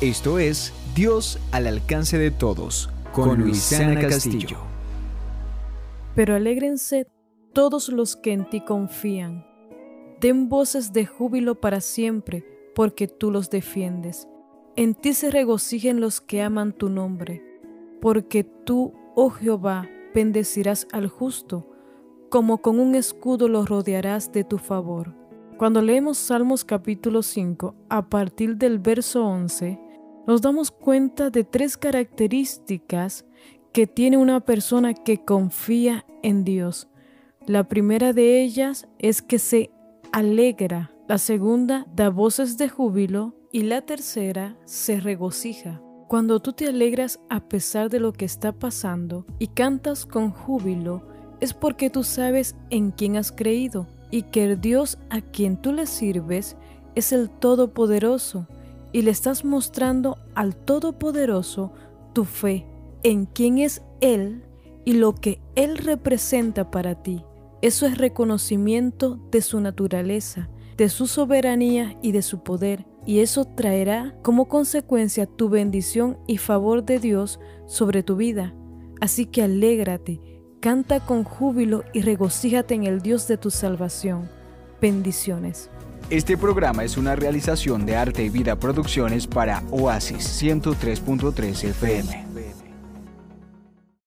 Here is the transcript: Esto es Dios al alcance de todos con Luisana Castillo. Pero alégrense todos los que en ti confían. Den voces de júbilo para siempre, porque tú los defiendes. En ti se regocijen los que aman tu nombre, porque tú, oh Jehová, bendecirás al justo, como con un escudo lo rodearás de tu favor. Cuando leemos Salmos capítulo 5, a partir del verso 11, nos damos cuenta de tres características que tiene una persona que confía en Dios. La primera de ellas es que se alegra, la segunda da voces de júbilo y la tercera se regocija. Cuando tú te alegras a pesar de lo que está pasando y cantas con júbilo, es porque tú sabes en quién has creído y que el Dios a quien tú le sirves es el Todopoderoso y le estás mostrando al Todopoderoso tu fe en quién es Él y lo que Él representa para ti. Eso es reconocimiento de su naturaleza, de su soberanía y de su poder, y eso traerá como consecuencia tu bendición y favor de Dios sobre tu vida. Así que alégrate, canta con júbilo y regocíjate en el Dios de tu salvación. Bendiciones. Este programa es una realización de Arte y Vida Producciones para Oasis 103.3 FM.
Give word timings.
Esto 0.00 0.38
es 0.38 0.72
Dios 0.94 1.40
al 1.50 1.66
alcance 1.66 2.18
de 2.18 2.30
todos 2.30 2.88
con 3.12 3.40
Luisana 3.40 4.00
Castillo. 4.00 4.58
Pero 6.14 6.36
alégrense 6.36 7.08
todos 7.52 7.88
los 7.88 8.14
que 8.14 8.32
en 8.32 8.48
ti 8.48 8.60
confían. 8.60 9.44
Den 10.20 10.48
voces 10.48 10.92
de 10.92 11.04
júbilo 11.04 11.60
para 11.60 11.80
siempre, 11.80 12.44
porque 12.76 13.08
tú 13.08 13.32
los 13.32 13.50
defiendes. 13.50 14.28
En 14.76 14.94
ti 14.94 15.14
se 15.14 15.32
regocijen 15.32 16.00
los 16.00 16.20
que 16.20 16.42
aman 16.42 16.72
tu 16.72 16.90
nombre, 16.90 17.42
porque 18.00 18.44
tú, 18.44 18.94
oh 19.16 19.30
Jehová, 19.30 19.88
bendecirás 20.14 20.86
al 20.92 21.08
justo, 21.08 21.66
como 22.30 22.58
con 22.58 22.78
un 22.78 22.94
escudo 22.94 23.48
lo 23.48 23.66
rodearás 23.66 24.30
de 24.30 24.44
tu 24.44 24.58
favor. 24.58 25.12
Cuando 25.56 25.82
leemos 25.82 26.18
Salmos 26.18 26.64
capítulo 26.64 27.24
5, 27.24 27.74
a 27.88 28.08
partir 28.08 28.56
del 28.58 28.78
verso 28.78 29.26
11, 29.26 29.87
nos 30.28 30.42
damos 30.42 30.70
cuenta 30.70 31.30
de 31.30 31.42
tres 31.42 31.78
características 31.78 33.24
que 33.72 33.86
tiene 33.86 34.18
una 34.18 34.40
persona 34.40 34.92
que 34.92 35.24
confía 35.24 36.04
en 36.22 36.44
Dios. 36.44 36.86
La 37.46 37.64
primera 37.64 38.12
de 38.12 38.42
ellas 38.42 38.86
es 38.98 39.22
que 39.22 39.38
se 39.38 39.70
alegra, 40.12 40.92
la 41.08 41.16
segunda 41.16 41.86
da 41.94 42.10
voces 42.10 42.58
de 42.58 42.68
júbilo 42.68 43.36
y 43.52 43.62
la 43.62 43.80
tercera 43.80 44.58
se 44.66 45.00
regocija. 45.00 45.80
Cuando 46.08 46.40
tú 46.40 46.52
te 46.52 46.66
alegras 46.66 47.20
a 47.30 47.48
pesar 47.48 47.88
de 47.88 47.98
lo 47.98 48.12
que 48.12 48.26
está 48.26 48.52
pasando 48.52 49.24
y 49.38 49.46
cantas 49.46 50.04
con 50.04 50.30
júbilo, 50.30 51.08
es 51.40 51.54
porque 51.54 51.88
tú 51.88 52.04
sabes 52.04 52.54
en 52.68 52.90
quién 52.90 53.16
has 53.16 53.32
creído 53.32 53.86
y 54.10 54.24
que 54.24 54.44
el 54.44 54.60
Dios 54.60 54.98
a 55.08 55.22
quien 55.22 55.56
tú 55.56 55.72
le 55.72 55.86
sirves 55.86 56.54
es 56.94 57.12
el 57.12 57.30
Todopoderoso 57.30 58.46
y 58.92 59.02
le 59.02 59.10
estás 59.10 59.44
mostrando 59.44 60.18
al 60.34 60.56
Todopoderoso 60.56 61.72
tu 62.12 62.24
fe 62.24 62.66
en 63.02 63.26
quién 63.26 63.58
es 63.58 63.82
Él 64.00 64.42
y 64.84 64.94
lo 64.94 65.14
que 65.14 65.40
Él 65.54 65.78
representa 65.78 66.70
para 66.70 67.02
ti. 67.02 67.24
Eso 67.60 67.86
es 67.86 67.98
reconocimiento 67.98 69.18
de 69.30 69.42
su 69.42 69.60
naturaleza, 69.60 70.48
de 70.76 70.88
su 70.88 71.06
soberanía 71.06 71.98
y 72.02 72.12
de 72.12 72.22
su 72.22 72.42
poder, 72.42 72.86
y 73.04 73.20
eso 73.20 73.44
traerá 73.44 74.16
como 74.22 74.48
consecuencia 74.48 75.26
tu 75.26 75.48
bendición 75.48 76.18
y 76.26 76.38
favor 76.38 76.84
de 76.84 77.00
Dios 77.00 77.40
sobre 77.66 78.02
tu 78.02 78.16
vida. 78.16 78.54
Así 79.00 79.26
que 79.26 79.42
alégrate, 79.42 80.20
canta 80.60 81.00
con 81.00 81.24
júbilo 81.24 81.84
y 81.92 82.02
regocíjate 82.02 82.74
en 82.74 82.84
el 82.84 83.00
Dios 83.00 83.26
de 83.28 83.38
tu 83.38 83.50
salvación. 83.50 84.28
Bendiciones. 84.80 85.70
Este 86.10 86.38
programa 86.38 86.84
es 86.84 86.96
una 86.96 87.16
realización 87.16 87.84
de 87.84 87.96
Arte 87.96 88.24
y 88.24 88.30
Vida 88.30 88.56
Producciones 88.56 89.26
para 89.26 89.62
Oasis 89.70 90.42
103.3 90.42 91.64
FM. 91.64 92.27